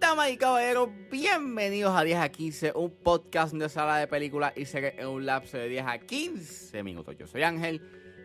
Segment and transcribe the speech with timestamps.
[0.00, 4.64] Damas y caballeros, bienvenidos a 10 a 15, un podcast de sala de películas y
[4.64, 7.14] series en un lapso de 10 a 15 minutos.
[7.18, 7.82] Yo soy Ángel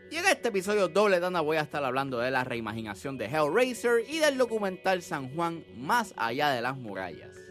[0.10, 4.06] y en este episodio doble dana voy a estar hablando de la reimaginación de Hellraiser
[4.08, 7.43] y del documental San Juan más allá de las murallas.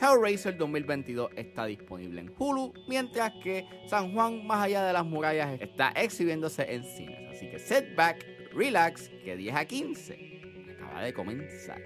[0.00, 5.60] Hellraiser 2022 está disponible en Hulu, mientras que San Juan más allá de las murallas
[5.60, 7.34] está exhibiéndose en cines.
[7.34, 11.80] Así que sit back, relax, que 10 a 15 acaba de comenzar.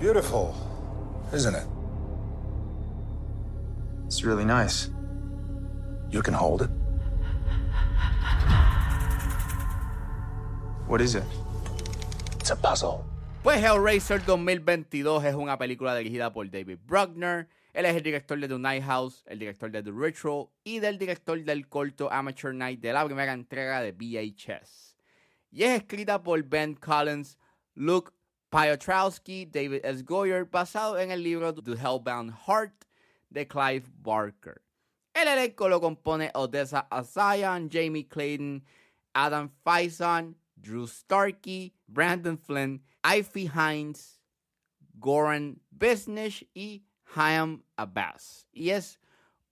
[0.00, 0.54] Beautiful,
[1.32, 1.66] isn't it?
[4.06, 4.90] It's really nice.
[6.10, 6.83] You can hold it.
[10.86, 11.24] What is it?
[12.38, 13.06] It's a puzzle.
[13.42, 17.48] Pues Hellraiser 2022 es una película dirigida por David Bruckner.
[17.72, 20.98] Él es el director de The Night House, el director de The Ritual y del
[20.98, 24.94] director del corto Amateur Night de la primera entrega de VHS.
[25.50, 27.38] Y es escrita por Ben Collins,
[27.74, 28.12] Luke
[28.50, 30.02] Piotrowski, David S.
[30.04, 32.84] Goyer, basado en el libro The Hellbound Heart
[33.30, 34.60] de Clive Barker.
[35.14, 38.62] El elenco lo compone Odessa Asayan, Jamie Clayton,
[39.14, 44.20] Adam Faison, Drew Starkey, Brandon Flynn, Ivy Hines,
[44.94, 48.48] Goran Bisnish y Hayam Abbas.
[48.50, 48.98] Y es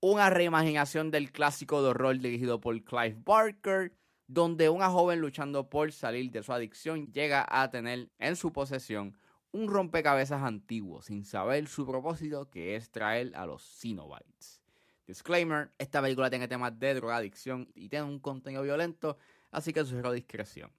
[0.00, 3.92] una reimaginación del clásico de horror dirigido por Clive Barker,
[4.26, 9.16] donde una joven luchando por salir de su adicción llega a tener en su posesión
[9.52, 14.62] un rompecabezas antiguo sin saber su propósito que es traer a los Cenobites.
[15.06, 19.18] Disclaimer, esta película tiene temas de drogadicción y tiene un contenido violento,
[19.50, 20.70] así que sugiero discreción.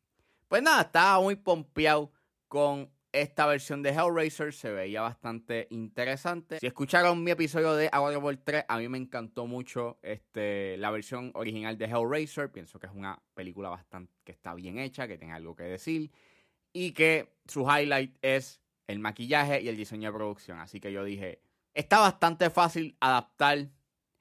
[0.53, 2.11] Pues nada, estaba muy pompeado
[2.47, 6.59] con esta versión de Hellraiser, se veía bastante interesante.
[6.59, 10.91] Si escucharon mi episodio de Agua por 3, a mí me encantó mucho este, la
[10.91, 12.51] versión original de Hellraiser.
[12.51, 16.11] Pienso que es una película bastante que está bien hecha, que tiene algo que decir
[16.72, 20.59] y que su highlight es el maquillaje y el diseño de producción.
[20.59, 21.41] Así que yo dije,
[21.73, 23.69] está bastante fácil adaptar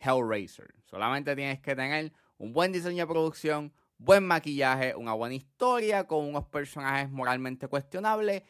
[0.01, 0.77] Hellraiser.
[0.87, 3.75] Solamente tienes que tener un buen diseño de producción,
[4.05, 8.43] buen maquillaje, una buena historia con unos personajes moralmente cuestionables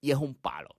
[0.00, 0.76] y es un palo.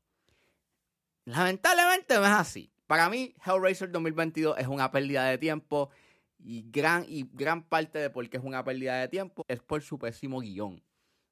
[1.26, 2.72] Lamentablemente no es así.
[2.88, 5.90] Para mí, Hellraiser 2022 es una pérdida de tiempo
[6.38, 9.82] y gran, y gran parte de por qué es una pérdida de tiempo es por
[9.82, 10.84] su pésimo guion.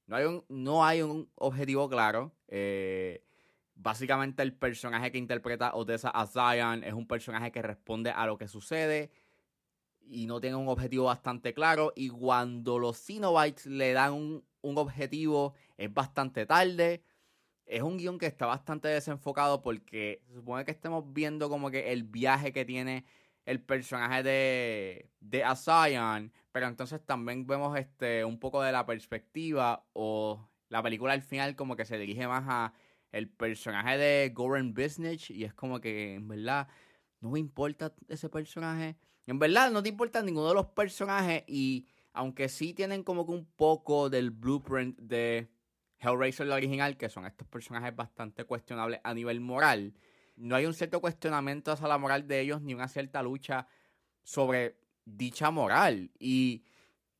[0.05, 2.31] No hay un, no hay un objetivo claro.
[2.47, 3.23] Eh,
[3.75, 8.37] básicamente el personaje que interpreta Odessa a Zion es un personaje que responde a lo
[8.37, 9.11] que sucede
[10.09, 11.93] y no tiene un objetivo bastante claro.
[11.95, 17.03] Y cuando los Cenobites le dan un, un objetivo es bastante tarde
[17.69, 21.91] es un guion que está bastante desenfocado porque se supone que estemos viendo como que
[21.93, 23.05] el viaje que tiene
[23.45, 29.85] el personaje de, de Asayan, pero entonces también vemos este un poco de la perspectiva
[29.93, 32.73] o la película al final como que se dirige más a
[33.11, 36.67] el personaje de Goran Business y es como que en verdad
[37.21, 38.97] no me importa ese personaje.
[39.29, 43.31] En verdad no te importa ninguno de los personajes y aunque sí tienen como que
[43.31, 45.51] un poco del blueprint de
[45.99, 49.93] Hellraiser la original, que son estos personajes bastante cuestionables a nivel moral,
[50.35, 53.67] no hay un cierto cuestionamiento hacia la moral de ellos ni una cierta lucha
[54.23, 56.09] sobre dicha moral.
[56.17, 56.63] Y,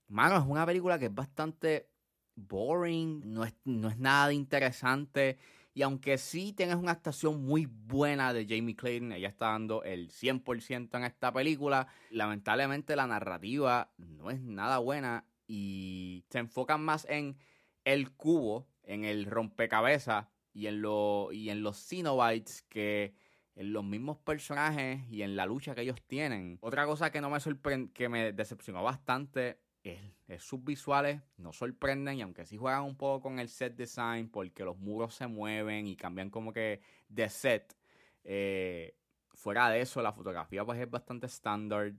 [0.08, 1.91] mano, es una película que es bastante
[2.34, 5.38] boring, no es, no es nada de interesante.
[5.79, 10.09] Y aunque sí tienes una actuación muy buena de Jamie Clayton, ella está dando el
[10.09, 17.07] 100% en esta película, lamentablemente la narrativa no es nada buena y se enfocan más
[17.09, 17.38] en
[17.85, 20.84] el cubo en el rompecabezas y en,
[21.31, 23.13] y en los Cenobites que
[23.56, 26.57] en los mismos personajes y en la lucha que ellos tienen.
[26.59, 32.17] Otra cosa que no me sorprende, que me decepcionó bastante es, sus visuales no sorprenden
[32.17, 35.88] y aunque sí juegan un poco con el set design porque los muros se mueven
[35.88, 37.78] y cambian como que de set,
[38.23, 38.96] eh,
[39.34, 41.93] fuera de eso la fotografía pues es bastante estándar.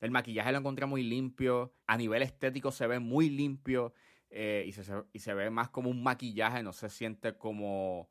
[0.00, 3.94] El maquillaje lo encontré muy limpio, a nivel estético se ve muy limpio.
[4.32, 8.10] Eh, y, se, y se ve más como un maquillaje, no se siente como...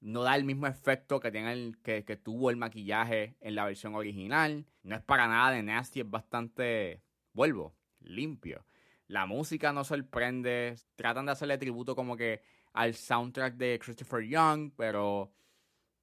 [0.00, 3.64] No da el mismo efecto que, tiene el, que, que tuvo el maquillaje en la
[3.64, 4.66] versión original.
[4.82, 7.02] No es para nada de nasty, es bastante,
[7.32, 8.64] vuelvo, limpio.
[9.06, 10.76] La música no sorprende.
[10.96, 15.32] Tratan de hacerle tributo como que al soundtrack de Christopher Young, pero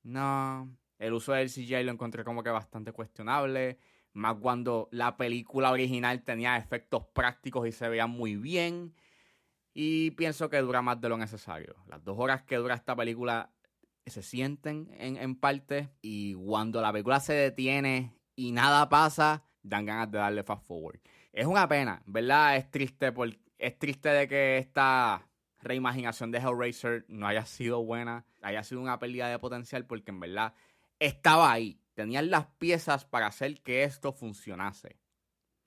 [0.03, 0.75] no.
[0.97, 3.79] El uso del CGI lo encontré como que bastante cuestionable.
[4.13, 8.93] Más cuando la película original tenía efectos prácticos y se veía muy bien.
[9.73, 11.75] Y pienso que dura más de lo necesario.
[11.87, 13.51] Las dos horas que dura esta película
[14.05, 19.85] se sienten en, en parte y cuando la película se detiene y nada pasa, dan
[19.85, 20.99] ganas de darle fast forward.
[21.31, 22.57] Es una pena, ¿verdad?
[22.57, 25.27] Es triste, por, es triste de que esta
[25.61, 30.19] reimaginación de Hellraiser no haya sido buena, haya sido una pérdida de potencial porque en
[30.19, 30.53] verdad
[30.99, 31.79] estaba ahí.
[31.93, 34.97] Tenían las piezas para hacer que esto funcionase.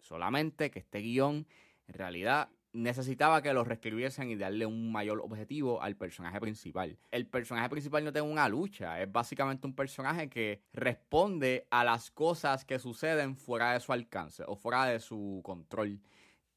[0.01, 1.47] Solamente que este guion
[1.87, 6.99] en realidad necesitaba que lo reescribiesen y darle un mayor objetivo al personaje principal.
[7.11, 12.11] El personaje principal no tiene una lucha, es básicamente un personaje que responde a las
[12.11, 16.01] cosas que suceden fuera de su alcance o fuera de su control.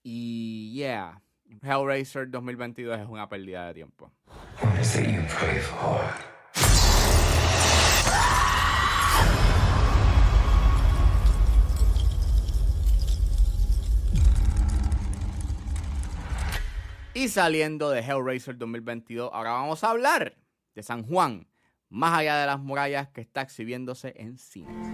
[0.04, 1.22] Y yeah,
[1.62, 4.12] Hellraiser 2022 es una pérdida de tiempo.
[17.26, 20.36] Y saliendo de Hellraiser 2022, ahora vamos a hablar
[20.76, 21.48] de San Juan,
[21.90, 24.88] más allá de las murallas que está exhibiéndose en cines.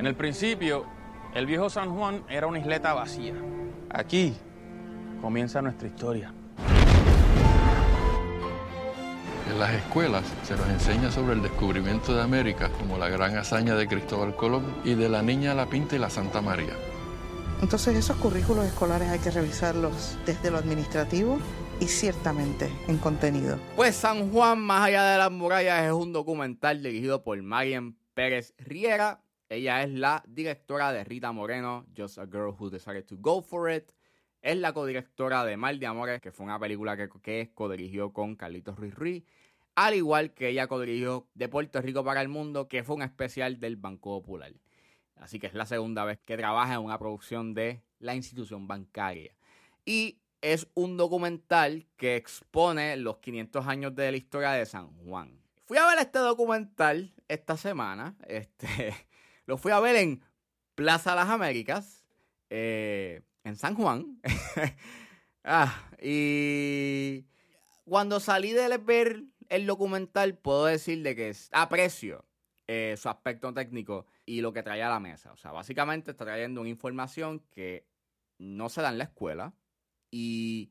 [0.00, 0.86] En el principio,
[1.34, 3.34] el viejo San Juan era una isleta vacía.
[3.90, 4.34] Aquí
[5.20, 6.32] comienza nuestra historia.
[9.50, 13.74] En las escuelas se nos enseña sobre el descubrimiento de América como la gran hazaña
[13.74, 16.72] de Cristóbal Colón y de la Niña La Pinta y la Santa María.
[17.60, 21.38] Entonces esos currículos escolares hay que revisarlos desde lo administrativo
[21.80, 23.58] y ciertamente en contenido.
[23.74, 28.54] Pues San Juan, más allá de las murallas, es un documental dirigido por Marian Pérez
[28.58, 29.22] Riera.
[29.48, 33.72] Ella es la directora de Rita Moreno, Just a Girl Who Decided to Go For
[33.72, 33.90] It.
[34.40, 38.36] Es la codirectora de Mal de Amores, que fue una película que, que codirigió con
[38.36, 39.24] Carlitos Ruiz Ruiz.
[39.74, 43.58] Al igual que ella codirigió De Puerto Rico para el Mundo, que fue un especial
[43.58, 44.52] del Banco Popular.
[45.20, 49.34] Así que es la segunda vez que trabaja en una producción de la institución bancaria.
[49.84, 55.40] Y es un documental que expone los 500 años de la historia de San Juan.
[55.64, 58.16] Fui a ver este documental esta semana.
[58.26, 58.94] Este,
[59.46, 60.22] lo fui a ver en
[60.74, 62.04] Plaza Las Américas,
[62.50, 64.20] eh, en San Juan.
[65.44, 67.26] ah, y
[67.84, 72.24] cuando salí de ver el documental, puedo decir de que aprecio
[72.66, 75.32] eh, su aspecto técnico y lo que trae a la mesa.
[75.32, 77.86] O sea, básicamente está trayendo una información que
[78.36, 79.54] no se da en la escuela
[80.10, 80.70] y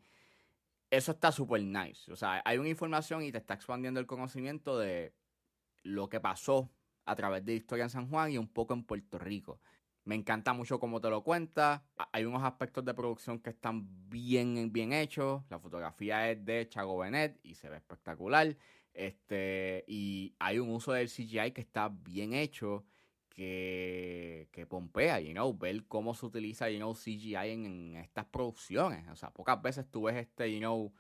[0.92, 2.12] eso está súper nice.
[2.12, 5.16] O sea, hay una información y te está expandiendo el conocimiento de
[5.82, 6.70] lo que pasó
[7.06, 9.60] a través de historia en San Juan y un poco en Puerto Rico.
[10.04, 11.84] Me encanta mucho cómo te lo cuenta.
[12.12, 15.42] Hay unos aspectos de producción que están bien, bien hechos.
[15.50, 18.56] La fotografía es de Chago Benet y se ve espectacular.
[18.94, 22.86] Este, y hay un uso del CGI que está bien hecho
[23.38, 29.08] que, que pompea, you know, ver cómo se utiliza, you know, CGI en, estas producciones.
[29.10, 30.92] O sea, pocas veces tú ves este, you know,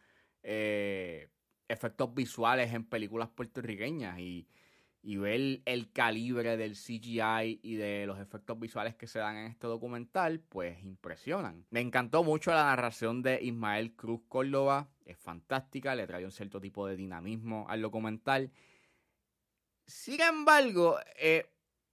[0.43, 1.29] eh,
[1.67, 4.47] efectos visuales en películas puertorriqueñas y,
[5.01, 9.47] y ver el calibre del CGI y de los efectos visuales que se dan en
[9.47, 11.65] este documental, pues impresionan.
[11.71, 16.61] Me encantó mucho la narración de Ismael Cruz Córdoba, es fantástica, le trae un cierto
[16.61, 18.51] tipo de dinamismo al documental.
[19.87, 21.49] Sin embargo, eh,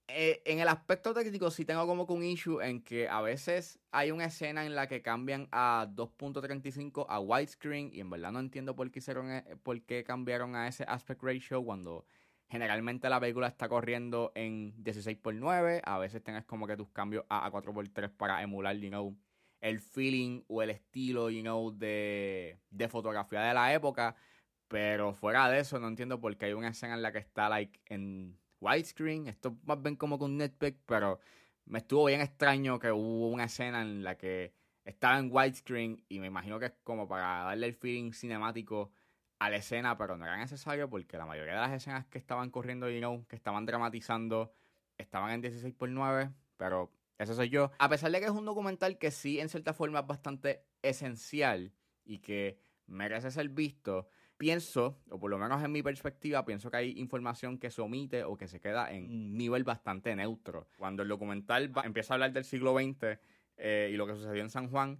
[0.07, 3.79] eh, en el aspecto técnico sí tengo como que un issue en que a veces
[3.91, 8.39] hay una escena en la que cambian a 2.35 a widescreen y en verdad no
[8.39, 12.05] entiendo por qué, hicieron, e, por qué cambiaron a ese aspect ratio cuando
[12.49, 17.49] generalmente la película está corriendo en 16x9, a veces tienes como que tus cambios a,
[17.51, 19.17] 4x3 para emular, you know,
[19.59, 24.15] el feeling o el estilo, you know, de, de fotografía de la época,
[24.67, 27.49] pero fuera de eso no entiendo por qué hay una escena en la que está
[27.49, 29.27] like en widescreen.
[29.27, 31.19] Esto más bien como con Netpick, pero
[31.65, 34.53] me estuvo bien extraño que hubo una escena en la que
[34.83, 38.91] estaba en widescreen y me imagino que es como para darle el feeling cinemático
[39.39, 42.49] a la escena, pero no era necesario porque la mayoría de las escenas que estaban
[42.51, 44.53] corriendo, you know, que estaban dramatizando,
[44.97, 47.71] estaban en 16 x 9, pero eso soy yo.
[47.79, 51.73] A pesar de que es un documental que sí, en cierta forma, es bastante esencial
[52.03, 54.07] y que merece ser visto,
[54.37, 58.23] pienso, o por lo menos en mi perspectiva, pienso que hay información que se omite
[58.23, 60.67] o que se queda en un nivel bastante neutro.
[60.77, 63.19] Cuando el documental empieza a hablar del siglo XX
[63.57, 64.99] eh, y lo que sucedió en San Juan,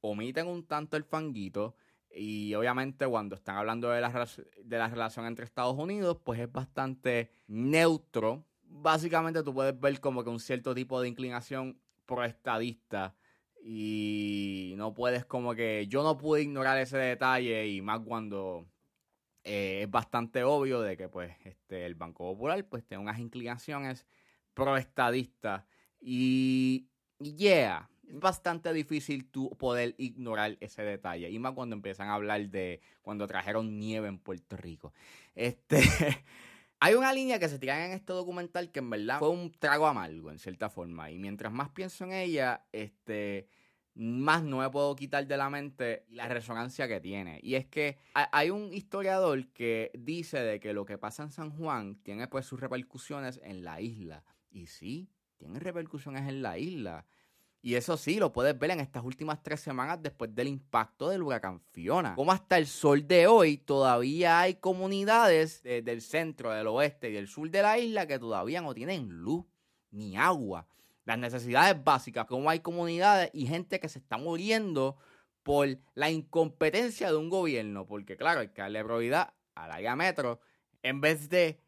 [0.00, 1.74] omiten un tanto el fanguito.
[2.14, 4.28] Y obviamente cuando están hablando de la,
[4.62, 8.44] de la relación entre Estados Unidos, pues es bastante neutro.
[8.64, 13.14] Básicamente tú puedes ver como que un cierto tipo de inclinación pro estadista
[13.64, 18.66] y no puedes como que yo no pude ignorar ese detalle y más cuando
[19.44, 24.06] eh, es bastante obvio de que pues este el Banco Popular pues tiene unas inclinaciones
[24.54, 25.64] pro estadistas
[26.00, 26.88] y
[27.18, 31.30] yeah Es bastante difícil tú poder ignorar ese detalle.
[31.30, 34.92] Y más cuando empiezan a hablar de cuando trajeron nieve en Puerto Rico.
[35.34, 35.80] Este.
[36.84, 39.86] Hay una línea que se tira en este documental que en verdad fue un trago
[39.86, 41.12] amargo, en cierta forma.
[41.12, 43.46] Y mientras más pienso en ella, este
[43.94, 47.38] más no me puedo quitar de la mente la resonancia que tiene.
[47.40, 51.50] Y es que hay un historiador que dice de que lo que pasa en San
[51.50, 54.24] Juan tiene pues sus repercusiones en la isla.
[54.50, 57.06] Y sí, tiene repercusiones en la isla.
[57.62, 61.22] Y eso sí, lo puedes ver en estas últimas tres semanas después del impacto del
[61.22, 62.16] huracán Fiona.
[62.16, 67.28] Como hasta el sol de hoy todavía hay comunidades del centro, del oeste y del
[67.28, 69.44] sur de la isla que todavía no tienen luz
[69.92, 70.66] ni agua
[71.04, 74.96] las necesidades básicas, cómo hay comunidades y gente que se está muriendo
[75.42, 80.40] por la incompetencia de un gobierno, porque claro, hay que darle prioridad al área metro
[80.82, 81.58] en vez de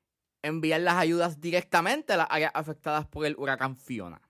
[0.42, 4.20] enviar las ayudas directamente a las áreas afectadas por el huracán Fiona.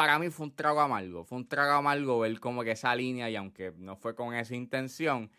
[0.00, 3.28] Para mí fue un trago amargo, fue un trago amargo ver como que esa línea,
[3.28, 5.30] y aunque no fue con esa intención,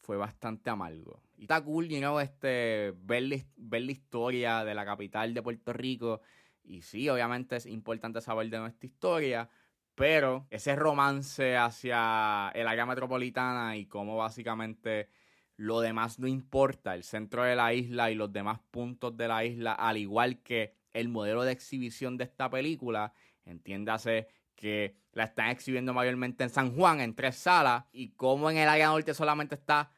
[0.00, 1.22] fue bastante amargo.
[1.36, 3.22] Y está cool, you know, este, ver,
[3.56, 6.22] ver la historia de la capital de Puerto Rico
[6.64, 9.48] y sí, obviamente es importante saber de nuestra historia,
[9.94, 15.08] pero ese romance hacia el área metropolitana y cómo básicamente
[15.56, 19.44] lo demás no importa, el centro de la isla y los demás puntos de la
[19.44, 23.12] isla, al igual que el modelo de exhibición de esta película,
[23.50, 28.56] entiéndase que la están exhibiendo mayormente en San Juan, en tres salas, y como en
[28.56, 29.90] el área norte solamente está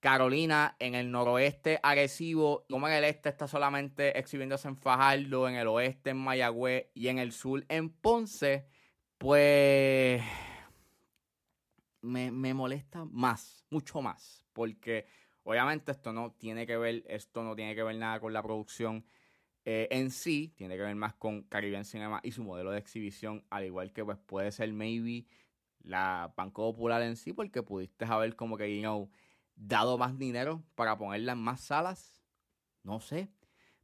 [0.00, 5.54] Carolina en el noroeste agresivo, como en el este está solamente exhibiéndose en Fajardo, en
[5.54, 8.66] el oeste en Mayagüez y en el sur en Ponce,
[9.16, 10.22] pues
[12.02, 15.06] me, molesta más, mucho más, porque
[15.42, 19.06] obviamente esto no tiene que ver, esto no tiene que ver nada con la producción
[19.64, 23.44] eh, en sí, tiene que ver más con Caribbean Cinema y su modelo de exhibición,
[23.50, 25.26] al igual que pues puede ser maybe
[25.82, 29.10] la Banco Popular en sí, porque pudiste saber como que, you know,
[29.56, 32.22] dado más dinero para ponerla en más salas?
[32.82, 33.28] No sé.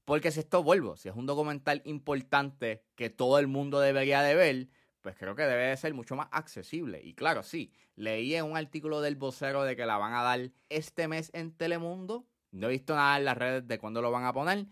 [0.05, 4.35] Porque si esto vuelvo, si es un documental importante que todo el mundo debería de
[4.35, 4.69] ver,
[5.03, 7.01] pues creo que debe de ser mucho más accesible.
[7.03, 10.51] Y claro, sí, leí en un artículo del vocero de que la van a dar
[10.69, 12.27] este mes en Telemundo.
[12.51, 14.67] No he visto nada en las redes de cuándo lo van a poner.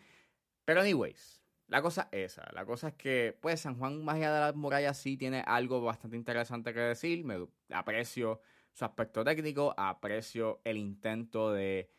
[0.68, 2.46] Pero anyways, la cosa es esa.
[2.52, 6.14] La cosa es que, pues, San Juan Magia de las Murallas sí tiene algo bastante
[6.14, 7.24] interesante que decir.
[7.70, 8.42] Aprecio
[8.74, 11.90] su aspecto técnico, aprecio el intento de,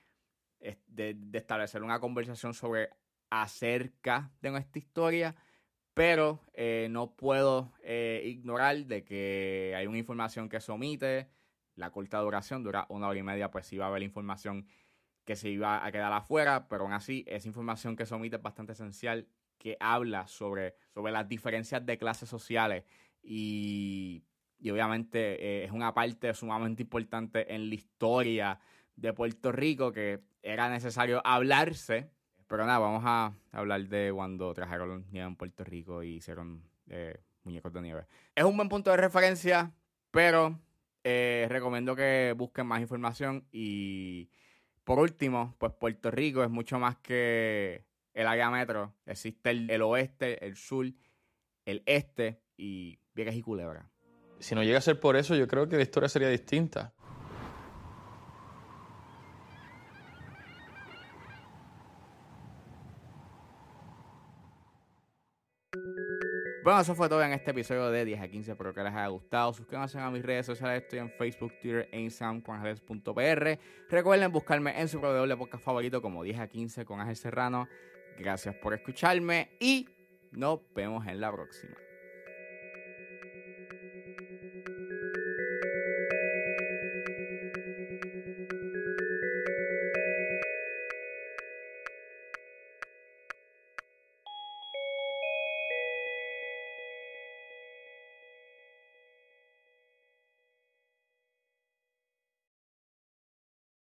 [0.86, 2.92] de, establecer una conversación sobre
[3.32, 5.36] acerca de nuestra historia,
[5.96, 11.28] pero eh, no puedo eh, ignorar de que hay una información que se omite,
[11.74, 14.68] la corta duración dura una hora y media, pues iba a haber información
[15.30, 18.42] que se iba a quedar afuera, pero aún así esa información que se omite es
[18.42, 19.28] bastante esencial,
[19.60, 22.84] que habla sobre, sobre las diferencias de clases sociales
[23.22, 24.24] y
[24.60, 28.60] y obviamente eh, es una parte sumamente importante en la historia
[28.96, 32.10] de Puerto Rico que era necesario hablarse.
[32.48, 37.22] Pero nada, vamos a hablar de cuando trajeron nieve en Puerto Rico y hicieron eh,
[37.44, 38.06] muñecos de nieve.
[38.36, 39.72] Es un buen punto de referencia,
[40.12, 40.60] pero
[41.04, 43.46] eh, recomiendo que busquen más información.
[43.52, 44.30] Y
[44.90, 48.96] por último, pues Puerto Rico es mucho más que el área metro.
[49.06, 50.88] Existe el, el oeste, el sur,
[51.66, 53.88] el este y Vieques y Culebra
[54.40, 56.94] si no llega a ser por eso, yo creo que la historia sería distinta.
[66.70, 68.52] Bueno, eso fue todo en este episodio de 10 a 15.
[68.52, 69.52] Espero que les haya gustado.
[69.54, 70.84] Suscríbanse a mis redes sociales.
[70.84, 72.62] Estoy en Facebook, Twitter e Instagram con
[73.90, 77.68] Recuerden buscarme en su proveedor podcast favorito como 10 a 15 con Ángel Serrano.
[78.20, 79.90] Gracias por escucharme y
[80.32, 81.89] nos vemos en la próxima.